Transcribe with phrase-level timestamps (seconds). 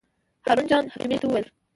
[0.47, 1.47] هارون جان حکیمي ته یې وویل.